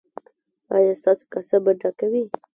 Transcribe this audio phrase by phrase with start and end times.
[0.75, 2.23] ایا ستاسو کاسه به ډکه وي؟